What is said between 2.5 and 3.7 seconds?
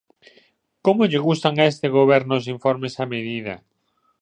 informes á medida!